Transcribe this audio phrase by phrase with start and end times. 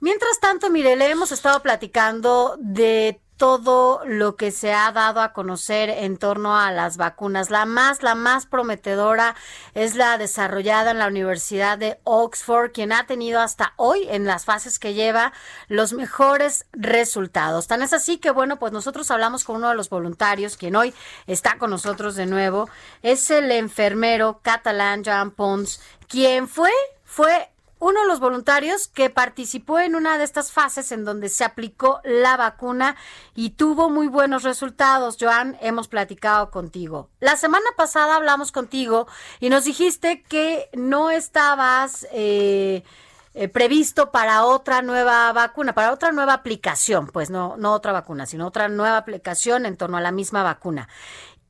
[0.00, 5.32] Mientras tanto, mire, le hemos estado platicando de todo lo que se ha dado a
[5.32, 7.48] conocer en torno a las vacunas.
[7.48, 9.34] La más, la más prometedora
[9.72, 14.44] es la desarrollada en la Universidad de Oxford, quien ha tenido hasta hoy en las
[14.44, 15.32] fases que lleva
[15.68, 17.66] los mejores resultados.
[17.66, 20.92] Tan es así que, bueno, pues nosotros hablamos con uno de los voluntarios, quien hoy
[21.26, 22.68] está con nosotros de nuevo,
[23.00, 26.72] es el enfermero catalán Joan Pons, quien fue,
[27.04, 27.48] fue
[27.80, 32.00] uno de los voluntarios que participó en una de estas fases en donde se aplicó
[32.04, 32.94] la vacuna
[33.34, 35.16] y tuvo muy buenos resultados.
[35.18, 37.08] Joan, hemos platicado contigo.
[37.20, 39.08] La semana pasada hablamos contigo
[39.40, 42.84] y nos dijiste que no estabas eh,
[43.32, 48.26] eh, previsto para otra nueva vacuna, para otra nueva aplicación, pues no, no otra vacuna,
[48.26, 50.88] sino otra nueva aplicación en torno a la misma vacuna.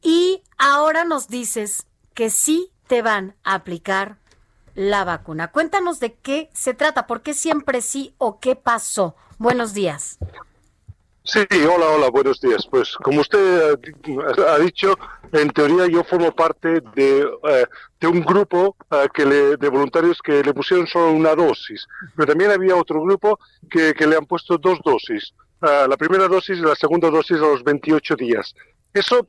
[0.00, 4.19] Y ahora nos dices que sí te van a aplicar
[4.80, 5.48] la vacuna.
[5.48, 9.14] Cuéntanos de qué se trata, por qué siempre sí o qué pasó.
[9.36, 10.18] Buenos días.
[11.22, 12.66] Sí, hola, hola, buenos días.
[12.66, 13.78] Pues como usted
[14.48, 14.94] ha dicho,
[15.32, 17.66] en teoría yo formo parte de, eh,
[18.00, 21.86] de un grupo eh, que le, de voluntarios que le pusieron solo una dosis,
[22.16, 23.38] pero también había otro grupo
[23.70, 25.34] que, que le han puesto dos dosis.
[25.60, 28.54] Eh, la primera dosis y la segunda dosis a los 28 días.
[28.94, 29.28] Eso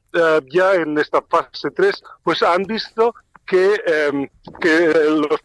[0.50, 3.14] ya en esta fase 3, pues han visto
[3.52, 4.30] que, em,
[4.62, 5.42] que los,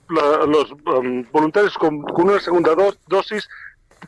[0.46, 2.72] los em, voluntarios con, una segunda
[3.08, 3.48] dosis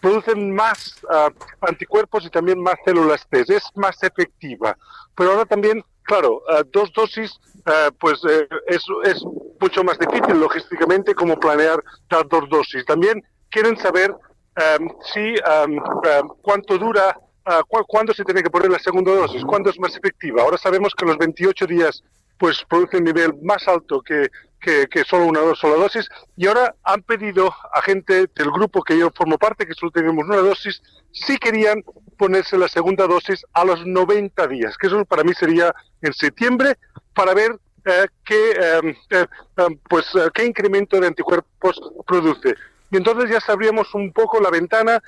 [0.00, 1.30] producen más ah,
[1.62, 4.78] anticuerpos y también más células T, es más efectiva.
[5.16, 9.25] Pero ahora también, claro, ah, dos dosis, ah, pues eh, es, es
[9.60, 12.84] mucho más difícil logísticamente como planear dar dos dosis.
[12.86, 14.15] También quieren saber
[14.54, 15.34] em, si
[16.42, 17.19] cuánto dura
[17.88, 20.42] cuándo se tiene que poner la segunda dosis, cuándo es más efectiva.
[20.42, 22.04] Ahora sabemos que los 28 días
[22.38, 24.28] pues produce un nivel más alto que,
[24.60, 26.09] que, solo una sola dosis.
[26.37, 30.25] Y ahora han pedido a gente del grupo que yo formo parte, que solo tenemos
[30.25, 30.82] una dosis,
[31.12, 31.82] si querían
[32.16, 36.77] ponerse la segunda dosis a los 90 días, que eso para mí sería en septiembre,
[37.15, 42.54] para ver eh, qué, em, eh, em, pues, eh, qué incremento de anticuerpos produce.
[42.91, 45.03] Y entonces ya sabríamos un poco la ventana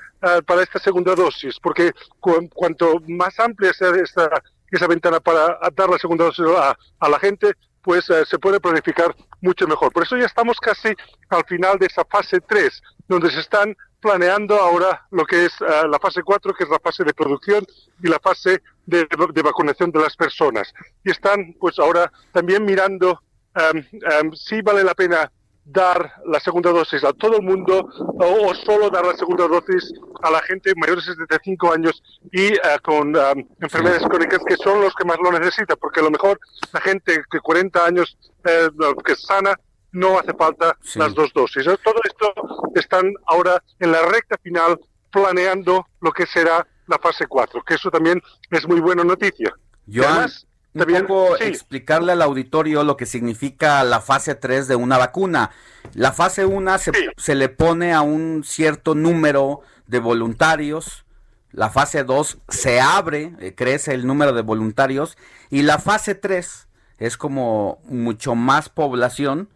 [0.47, 4.29] para esta segunda dosis, porque cuanto más amplia sea esta
[4.71, 9.15] esa ventana para dar la segunda dosis a, la gente, pues eh, se puede planificar
[9.41, 9.93] mucho mejor.
[9.93, 10.95] Por eso ya estamos casi
[11.29, 15.89] al final de esa fase 3, donde se están planeando ahora lo que es eh,
[15.89, 17.65] la fase 4, que es la fase de producción
[18.03, 19.07] y la fase de,
[19.43, 20.73] vacunación de las personas.
[21.05, 23.23] Y están pues ahora también mirando
[23.55, 25.31] em, si vale la pena
[25.65, 30.31] dar la segunda dosis a todo el mundo o, solo dar la segunda dosis a
[30.31, 34.95] la gente mayores de 75 años y eh, con um, enfermedades crónicas que son los
[34.95, 36.41] que más lo necesitan, porque a lo mejor
[36.73, 38.69] la gente de 40 años eh,
[39.05, 39.55] que es sana
[39.93, 41.65] no hace falta las dos dosis.
[41.65, 42.33] Todo esto
[42.75, 44.79] están ahora en la recta final
[45.11, 49.53] planeando lo que será la fase 4, que eso también es muy buena noticia.
[49.87, 54.99] Yo además, un poco explicarle al auditorio lo que significa la fase 3 de una
[54.99, 55.51] vacuna.
[55.95, 61.05] La fase 1 se, se, le pone a un cierto número de voluntarios,
[61.53, 65.17] la fase 2 se abre, eh, crece el número de voluntarios.
[65.51, 69.49] Y la fase 3 es como mucho más población.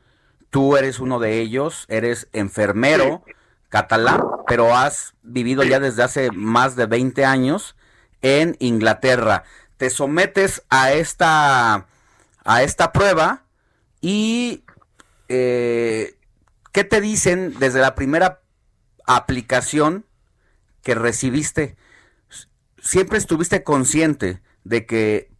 [0.50, 3.22] Tú eres uno de ellos, eres enfermero
[3.68, 7.74] catalán, pero has vivido ya desde hace más de 20 años
[8.22, 9.44] en Inglaterra
[9.76, 11.86] te sometes a esta,
[12.44, 13.44] a esta prueba
[14.00, 14.64] y
[15.28, 16.16] eh,
[16.72, 18.42] ¿qué te dicen desde la primera
[19.06, 20.06] aplicación
[20.82, 21.76] que recibiste?
[22.82, 25.30] ¿Siempre estuviste consciente de que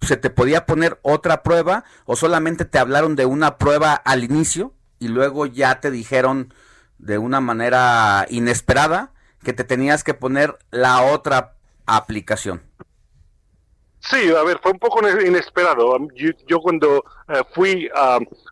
[0.00, 4.74] se te podía poner otra prueba o solamente te hablaron de una prueba al inicio
[4.98, 6.54] y luego ya te dijeron
[6.98, 9.12] de una manera inesperada
[9.42, 11.56] que te tenías que poner la otra
[11.86, 12.62] aplicación?
[14.08, 15.98] Sí, a ver, fue un poco inesperado.
[16.46, 17.88] Yo, cuando eh, fui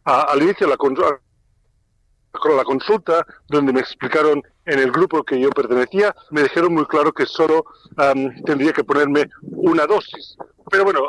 [0.04, 6.14] al inicio de la, la consulta, donde me explicaron en el grupo que yo pertenecía,
[6.30, 7.64] me dijeron muy claro que solo
[8.44, 10.36] tendría que ponerme una dosis.
[10.70, 11.02] pero bueno,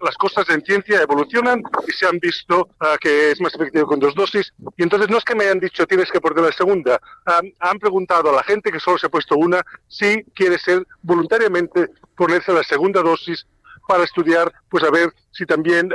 [0.00, 2.68] las cosas en ciencia evolucionan y se han visto
[3.00, 4.52] que es más efectivo con dos dosis.
[4.76, 7.00] Y entonces no es que me hayan dicho tienes que poner la segunda.
[7.24, 11.88] han preguntado a la gente que solo se ha puesto una si quiere ser voluntariamente
[12.14, 13.46] ponerse la segunda dosis
[13.88, 15.90] para estudiar, pues a ver si también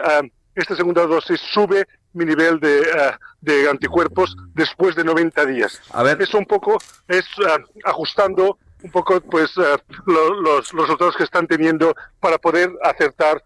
[0.55, 2.83] esta segunda dosis sube mi nivel de,
[3.39, 5.79] de, anticuerpos después de 90 días.
[5.91, 6.19] A ver.
[6.19, 7.25] Es un poco, es
[7.85, 13.43] ajustando un poco pues los, los resultados que están teniendo para poder acertar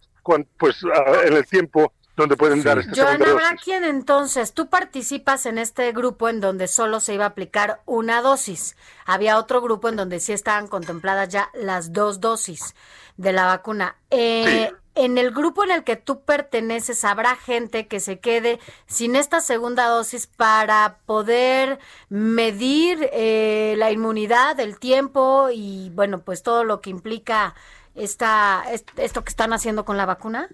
[0.58, 0.78] pues
[1.26, 6.28] en el tiempo donde pueden dar este Joana quién entonces, tú participas en este grupo
[6.28, 8.76] en donde solo se iba a aplicar una dosis.
[9.06, 12.74] Había otro grupo en donde sí estaban contempladas ya las dos dosis
[13.18, 13.98] de la vacuna.
[14.10, 19.16] Eh, en el grupo en el que tú perteneces, habrá gente que se quede sin
[19.16, 21.78] esta segunda dosis para poder
[22.10, 27.54] medir eh, la inmunidad, el tiempo y, bueno, pues todo lo que implica
[27.94, 28.64] esta,
[28.96, 30.50] esto que están haciendo con la vacuna.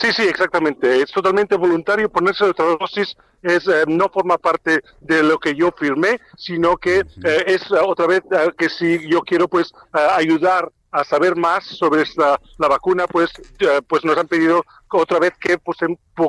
[0.00, 1.02] Sí, sí, exactamente.
[1.02, 3.14] Es totalmente voluntario ponerse otra dosis.
[3.42, 8.06] Es, eh, no forma parte de lo que yo firmé, sino que eh, es otra
[8.06, 8.22] vez
[8.56, 13.30] que si yo quiero pues ayudar a saber más sobre esta, la vacuna, pues,
[13.86, 15.78] pues nos han pedido otra vez que pues,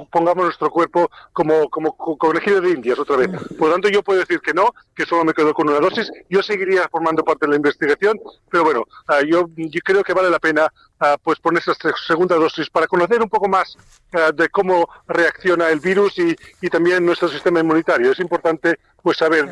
[0.10, 3.30] pongamos nuestro cuerpo como, como, conejillo de indias otra vez.
[3.58, 6.12] Por lo tanto, yo puedo decir que no, que solo me quedo con una dosis.
[6.30, 8.20] Yo seguiría formando parte de la investigación,
[8.50, 11.74] pero bueno, ah, yo, yo, creo que vale la pena uh, pues poner esa
[12.08, 13.76] segunda dosis para conocer un poco más
[14.14, 18.12] ah, de cómo reacciona el virus y, y, también nuestro sistema inmunitario.
[18.12, 19.50] Es importante pues saber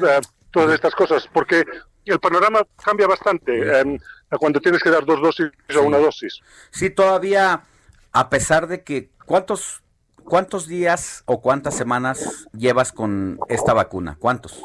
[0.52, 1.64] todas estas cosas, porque
[2.06, 4.00] el panorama cambia bastante em,
[4.40, 6.42] cuando tienes que dar dos dosis o una dosis.
[6.72, 7.64] Sí, todavía,
[8.12, 9.82] a pesar de que, ¿cuántos,
[10.24, 14.18] ¿cuántos días o cuántas semanas llevas con esta vacuna?
[14.20, 14.62] ¿Cuántos?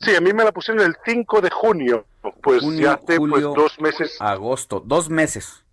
[0.00, 2.06] Sí, a mí me la pusieron el 5 de junio,
[2.42, 4.16] pues ya hace pues, dos meses.
[4.18, 5.64] Agosto, dos meses.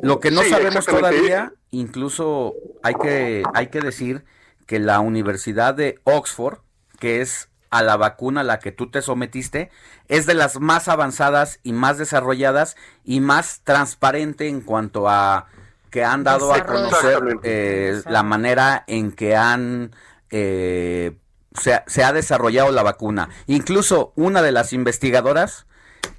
[0.00, 4.24] Lo que no sabemos todavía, incluso hay que, hay que decir
[4.66, 6.58] que la Universidad de Oxford,
[6.98, 9.70] que es a la vacuna a la que tú te sometiste
[10.08, 15.46] es de las más avanzadas y más desarrolladas y más transparente en cuanto a
[15.90, 19.92] que han dado a conocer eh, la manera en que han
[20.30, 21.16] eh,
[21.58, 23.30] se, ha desarrollado la vacuna.
[23.46, 25.66] Incluso una de las investigadoras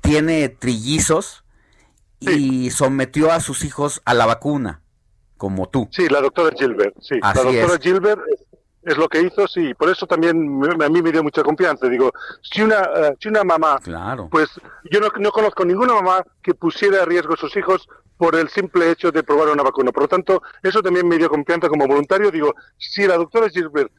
[0.02, 1.44] tiene trillizos
[2.20, 4.82] y sometió a sus hijos a la vacuna,
[5.38, 5.88] como tú.
[5.92, 6.96] Sí, la doctora Gilbert.
[7.00, 8.22] Sí, la doctora Gilbert
[8.84, 11.88] es lo que hizo, sí, por eso también a mí me dio mucha confianza.
[11.88, 12.12] Digo,
[12.42, 14.30] si una, eh, si una mamá, claro.
[14.32, 14.50] pues
[14.90, 17.88] yo no, no, conozco ninguna mamá que pusiera a riesgo a sus hijos
[18.18, 19.92] por el simple hecho de probar una vacuna.
[19.92, 22.32] Por lo tanto, eso también me dio confianza como voluntario.
[22.32, 23.92] Digo, si la doctora Gilbert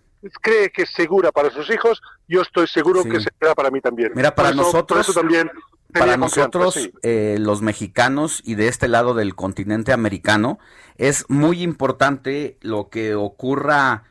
[0.42, 4.12] cree que es segura para sus hijos, yo estoy seguro que será para mí también.
[4.14, 5.50] Mira, para nosotros, también
[5.92, 10.58] para nosotros, eh, los mexicanos y de este lado del continente americano,
[10.96, 14.04] es muy importante lo que ocurra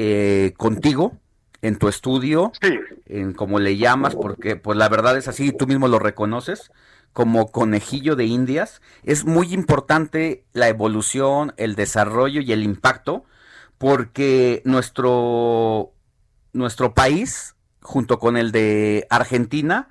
[0.00, 1.18] eh, contigo
[1.60, 2.52] en tu estudio,
[3.06, 6.70] en como le llamas, porque pues la verdad es así, tú mismo lo reconoces,
[7.12, 8.80] como conejillo de indias.
[9.02, 13.24] Es muy importante la evolución, el desarrollo y el impacto,
[13.76, 15.94] porque nuestro,
[16.52, 19.88] nuestro país, junto con el de Argentina,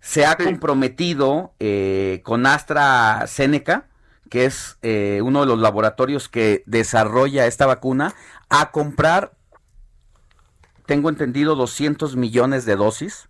[0.00, 3.88] se ha comprometido eh, con AstraZeneca,
[4.34, 8.16] que es eh, uno de los laboratorios que desarrolla esta vacuna,
[8.48, 9.36] a comprar,
[10.86, 13.28] tengo entendido, 200 millones de dosis.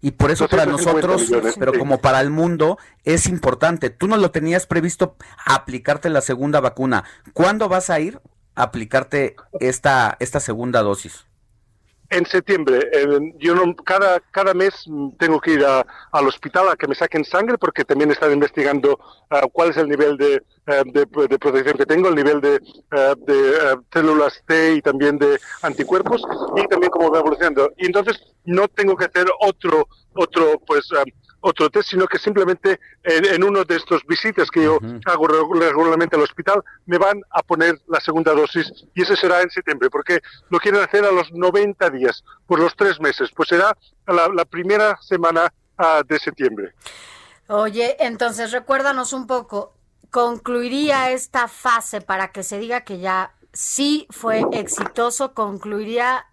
[0.00, 3.90] Y por eso para nosotros, pero como para el mundo, es importante.
[3.90, 5.14] Tú no lo tenías previsto
[5.46, 7.04] aplicarte la segunda vacuna.
[7.32, 8.20] ¿Cuándo vas a ir
[8.56, 11.26] a aplicarte esta, esta segunda dosis?
[12.10, 12.90] En septiembre.
[13.38, 14.84] yo no, cada, cada mes
[15.18, 18.98] tengo que ir al hospital a que me saquen sangre porque también están investigando
[19.30, 23.14] ah, cuál es el nivel de, eh, de, protección que tengo, el nivel de, eh,
[23.26, 26.22] de eh, células T y también de anticuerpos
[26.56, 27.72] y también cómo va evolucionando.
[27.76, 30.88] Y entonces no tengo que hacer otro, otro pues
[31.44, 36.22] otro test, sino que simplemente en, uno de estos visitas que yo hago regularmente al
[36.22, 40.58] hospital, me van a poner la segunda dosis y ese será en septiembre, porque lo
[40.58, 44.96] quieren hacer a los 90 días, por los tres meses, pues será la, la primera
[45.02, 46.72] semana ah, de septiembre.
[47.48, 49.74] Oye, entonces recuérdanos un poco,
[50.10, 55.34] ¿concluiría esta fase para que se diga que ya sí fue exitoso?
[55.34, 56.24] ¿Concluiría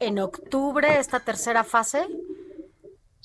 [0.00, 2.08] en octubre esta tercera fase?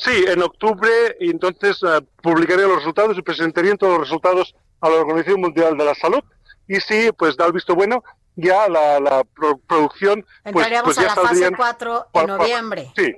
[0.01, 0.89] Sí, en octubre,
[1.19, 5.85] entonces uh, publicaría los resultados y presentaría todos los resultados a la Organización Mundial de
[5.85, 6.23] la Salud.
[6.67, 8.03] Y sí, pues da el visto bueno,
[8.35, 9.23] ya la, la
[9.67, 10.25] producción.
[10.43, 12.91] Pues, Entraríamos pues, a la fase 4 en noviembre.
[12.95, 13.15] Sí,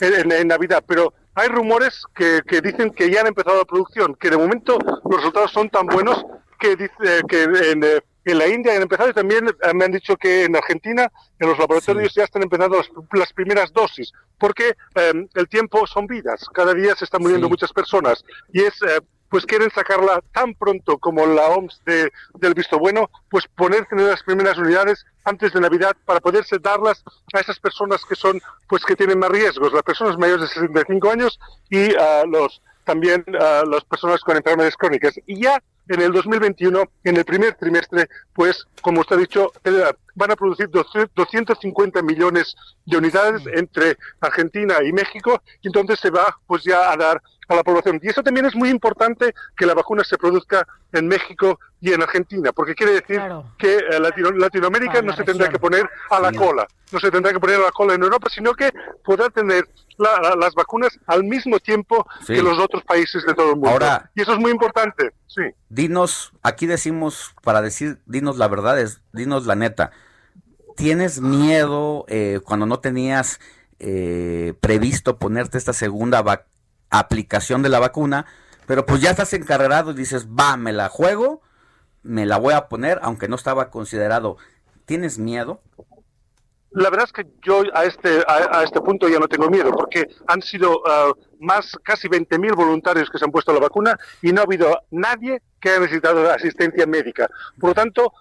[0.00, 0.82] en, Navidad.
[0.84, 4.78] Pero hay rumores que, que, dicen que ya han empezado la producción, que de momento
[5.04, 6.24] los resultados son tan buenos
[6.58, 9.92] que dice que en, eh, en la India han empezado y también eh, me han
[9.92, 12.80] dicho que en Argentina en los laboratorios ya están empezando
[13.12, 17.72] las, primeras dosis, porque em, el tiempo son vidas, cada día se están muriendo muchas
[17.72, 22.78] personas y es eh, pues quieren sacarla tan pronto como la OMS de, del visto
[22.78, 27.02] bueno, pues ponerse en las primeras unidades antes de Navidad para poderse darlas
[27.32, 31.10] a esas personas que son, pues que tienen más riesgos, las personas mayores de 65
[31.10, 35.14] años y a los también a las personas con enfermedades crónicas.
[35.26, 39.52] Y ya en el 2021, en el primer trimestre, pues, como usted ha dicho,
[40.14, 42.54] van a producir 250 millones
[42.86, 47.54] de unidades entre Argentina y México, y entonces se va, pues, ya a dar a
[47.54, 48.00] la población.
[48.02, 52.02] Y eso también es muy importante que la vacuna se produzca en México y en
[52.02, 53.20] Argentina, porque quiere decir
[53.58, 54.00] que eh,
[54.36, 57.64] Latinoamérica no se tendrá que poner a la cola, no se tendrá que poner a
[57.64, 58.72] la cola en Europa, sino que
[59.04, 63.70] podrá tener las vacunas al mismo tiempo que los otros países de todo el mundo.
[63.70, 65.42] Ahora, y eso es muy importante, sí.
[65.68, 69.90] Dinos, aquí decimos, para decir, dinos la verdad, es, dinos la neta,
[70.76, 73.40] ¿tienes miedo eh, cuando no tenías
[73.78, 76.53] eh, previsto ponerte esta segunda vacuna?
[76.98, 78.26] Aplicación de la vacuna,
[78.66, 81.42] pero pues ya estás encarregado y dices, va, me la juego,
[82.02, 84.36] me la voy a poner, aunque no estaba considerado.
[84.84, 85.60] ¿Tienes miedo?
[86.74, 90.08] La verdad es que yo a este, a, este punto ya no tengo miedo, porque
[90.26, 94.40] han sido uh, más, casi 20.000 voluntarios que se han puesto la vacuna y no
[94.40, 97.28] ha habido nadie que haya necesitado asistencia médica.
[97.60, 98.12] Por lo tanto,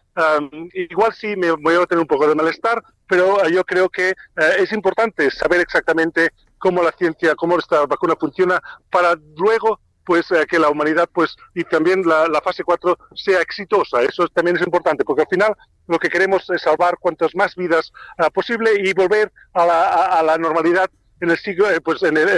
[0.74, 4.12] igual sí me voy a tener un poco de malestar, pero uh, yo creo que
[4.12, 6.30] uh, es importante saber exactamente
[6.64, 11.36] cómo la ciencia, cómo esta vacuna funciona, para luego pues eh, que la humanidad pues
[11.54, 14.02] y también la, fase 4 sea exitosa.
[14.02, 15.54] Eso también es importante, porque al final
[15.88, 20.24] lo que queremos es salvar cuantas más vidas uh, posible y volver a la, a,
[20.24, 20.90] la, normalidad
[21.20, 22.30] en el siglo, eh, pues en el,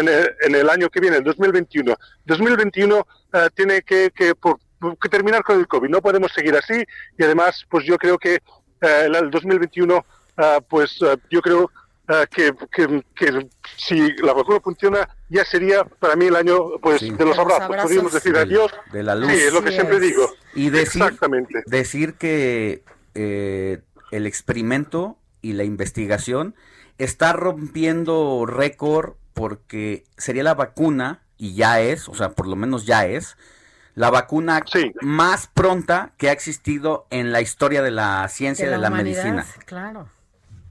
[0.41, 1.96] en, el, año que viene, el 2021.
[2.25, 3.05] 2021 uh,
[3.53, 4.58] tiene que, que, por,
[5.00, 5.89] que, terminar con el COVID.
[5.89, 6.84] No podemos seguir así
[7.20, 8.39] y además, pues yo creo que
[8.82, 10.03] uh, el 2021,
[10.67, 11.72] pues yo creo
[12.07, 17.25] Ah, que, que, si la vacuna funciona, ya sería para mí el año pues de
[17.25, 17.67] los abrazos.
[17.67, 18.71] Podríamos decir adiós.
[18.91, 19.31] De la luz.
[19.31, 20.29] Sí, es lo que siempre digo.
[20.53, 21.63] Y decir, Exactamente.
[21.65, 22.83] decir que
[23.15, 23.81] eh,
[24.12, 26.55] el experimento y la investigación
[26.97, 32.85] está rompiendo récord porque sería la vacuna, y ya es, o sea, por lo menos
[32.85, 33.35] ya es,
[33.95, 34.63] la vacuna
[35.01, 39.45] más pronta que ha existido en la historia de la ciencia y de la medicina.
[39.65, 40.07] Claro.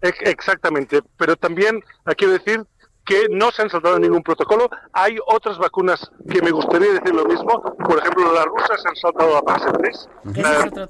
[0.05, 1.83] Exactamente, pero también
[2.17, 2.65] quiero decir
[3.05, 4.69] que no se han saltado ningún protocolo.
[4.93, 7.63] Hay otras vacunas que me gustaría decir lo mismo.
[7.63, 10.09] Por ejemplo, las rusas se han saltado a fase 3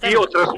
[0.03, 0.49] y otras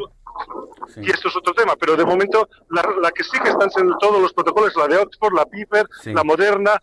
[0.96, 4.20] y esto es otro tema, pero de momento la, que sí que están siendo todos
[4.20, 6.80] los protocolos, la de Oxford, la Piper, la Moderna,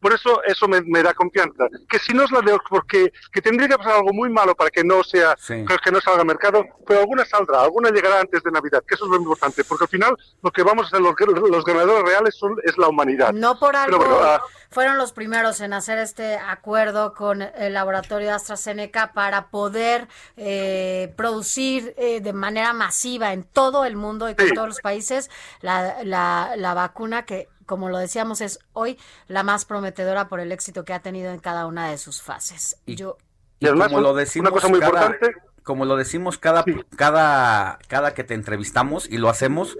[0.00, 1.66] por eso eso me, da confianza.
[1.88, 4.54] Que si no es la de Oxford, que, que tendría que pasar algo muy malo
[4.54, 8.42] para que no sea, que no salga al mercado, pero alguna saldrá, alguna llegará antes
[8.42, 11.00] de Navidad, que eso es lo importante, porque al final lo que vamos a hacer
[11.00, 11.14] los,
[11.50, 13.32] los ganadores reales son, es la humanidad.
[13.32, 19.12] No por algo ah, fueron los primeros en hacer este acuerdo con el laboratorio AstraZeneca
[19.12, 24.68] para poder eh, producir eh, de manera masiva en todo el mundo y con todos
[24.68, 30.28] los países la, la, la vacuna que como lo decíamos, es hoy la más prometedora
[30.28, 32.76] por el éxito que ha tenido en cada una de sus fases.
[32.86, 33.18] Y, Yo,
[33.60, 35.16] como lo decimos, cada,
[35.62, 39.76] como lo decimos cada, cada, cada que te entrevistamos y lo hacemos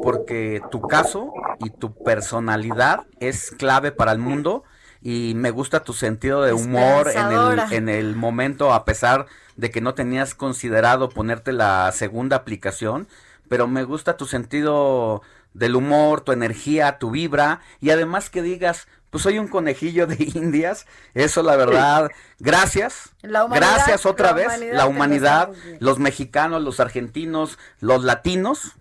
[0.00, 4.62] porque tu caso y tu personalidad es clave para el mundo
[5.02, 9.70] y me gusta tu sentido de humor en el, en el momento a pesar de
[9.70, 13.08] que no tenías considerado ponerte la segunda aplicación,
[13.48, 15.22] pero me gusta tu sentido
[15.56, 20.16] del humor, tu energía, tu vibra y además que digas, pues soy un conejillo de
[20.34, 28.04] indias, eso la verdad, gracias, gracias otra vez, la humanidad, los mexicanos, los argentinos, los
[28.04, 28.76] latinos,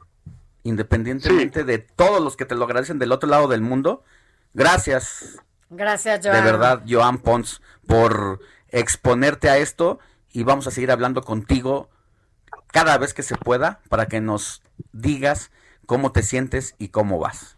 [0.63, 4.03] independientemente de todos los que te lo agradecen del otro lado del mundo,
[4.53, 5.39] gracias.
[5.69, 6.35] Gracias, Joan.
[6.35, 8.39] De verdad, Joan Pons, por
[8.69, 9.99] exponerte a esto
[10.31, 11.89] y vamos a seguir hablando contigo
[12.67, 15.51] cada vez que se pueda para que nos digas
[15.85, 17.55] cómo te sientes y cómo vas.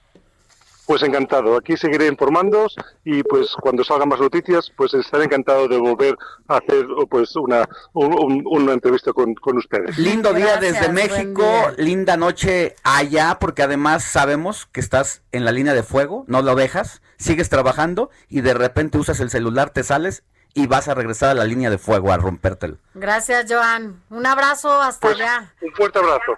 [0.87, 5.77] Pues encantado, aquí seguiré informándoos y pues cuando salgan más noticias, pues estaré encantado de
[5.77, 6.15] volver
[6.47, 9.97] a hacer pues una, una entrevista con, ustedes.
[9.97, 11.43] Lindo día desde México,
[11.75, 16.55] linda noche allá, porque además sabemos que estás en la línea de fuego, no lo
[16.55, 21.31] dejas, sigues trabajando y de repente usas el celular, te sales y vas a regresar
[21.31, 22.77] a la línea de fuego a rompértelo.
[22.93, 24.01] Gracias, Joan.
[24.09, 25.53] Un abrazo hasta pues, allá.
[25.61, 26.37] Un fuerte abrazo.